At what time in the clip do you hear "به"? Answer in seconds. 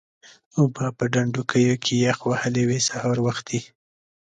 0.91-0.95